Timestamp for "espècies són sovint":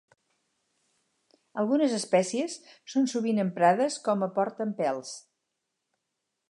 1.97-3.43